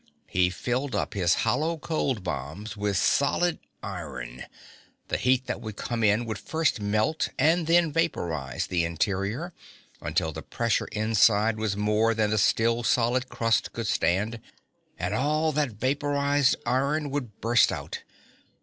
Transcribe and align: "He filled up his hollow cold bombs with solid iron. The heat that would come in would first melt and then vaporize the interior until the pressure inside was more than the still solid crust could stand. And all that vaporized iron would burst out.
"He 0.25 0.49
filled 0.49 0.95
up 0.95 1.13
his 1.13 1.35
hollow 1.45 1.77
cold 1.77 2.23
bombs 2.23 2.75
with 2.75 2.97
solid 2.97 3.59
iron. 3.83 4.45
The 5.09 5.17
heat 5.17 5.45
that 5.45 5.61
would 5.61 5.75
come 5.77 6.03
in 6.03 6.25
would 6.25 6.39
first 6.39 6.81
melt 6.81 7.29
and 7.37 7.67
then 7.67 7.91
vaporize 7.91 8.65
the 8.65 8.83
interior 8.83 9.53
until 10.01 10.31
the 10.31 10.41
pressure 10.41 10.87
inside 10.91 11.57
was 11.57 11.77
more 11.77 12.15
than 12.15 12.31
the 12.31 12.39
still 12.39 12.81
solid 12.81 13.29
crust 13.29 13.73
could 13.73 13.85
stand. 13.85 14.39
And 14.97 15.13
all 15.13 15.51
that 15.51 15.69
vaporized 15.69 16.55
iron 16.65 17.11
would 17.11 17.39
burst 17.39 17.71
out. 17.71 18.01